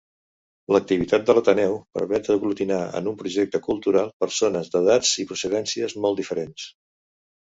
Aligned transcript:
L'activitat 0.75 1.25
de 1.25 1.33
l'Ateneu 1.37 1.75
permet 1.97 2.29
aglutinar 2.35 2.79
en 2.99 3.09
un 3.11 3.19
projecte 3.19 3.61
cultural 3.67 4.09
persones 4.25 4.71
d'edats 4.77 5.13
i 5.25 5.27
procedències 5.33 5.95
molt 6.07 6.23
diferents. 6.23 6.65